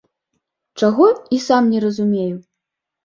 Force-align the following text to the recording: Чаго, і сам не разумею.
Чаго, 0.79 1.05
і 1.37 1.41
сам 1.49 1.69
не 1.75 1.79
разумею. 1.87 2.35